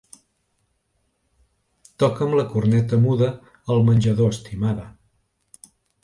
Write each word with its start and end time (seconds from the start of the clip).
Toca'm 2.03 2.33
la 2.39 2.45
corneta 2.53 2.99
muda 3.03 3.27
al 3.75 3.83
menjador, 3.91 4.33
estimada. 4.39 4.87